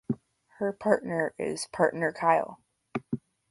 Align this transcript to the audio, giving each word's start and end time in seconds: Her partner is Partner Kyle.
Her 0.57 0.73
partner 0.73 1.35
is 1.37 1.67
Partner 1.67 2.11
Kyle. 2.11 2.59